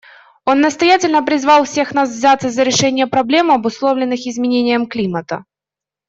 [0.45, 5.45] Он настоятельно призвал всех нас взяться за решение проблем, обусловленных изменением климата.